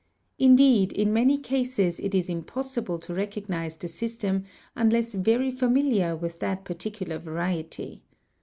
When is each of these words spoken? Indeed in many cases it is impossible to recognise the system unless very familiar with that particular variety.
Indeed 0.39 0.93
in 0.93 1.13
many 1.13 1.37
cases 1.37 1.99
it 1.99 2.15
is 2.15 2.27
impossible 2.27 2.97
to 2.97 3.13
recognise 3.13 3.77
the 3.77 3.87
system 3.87 4.45
unless 4.75 5.13
very 5.13 5.51
familiar 5.51 6.15
with 6.15 6.39
that 6.39 6.65
particular 6.65 7.19
variety. 7.19 8.01